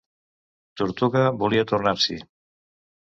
Tortuga 0.81 1.21
volia 1.43 1.67
tornar-s'hi. 1.73 2.21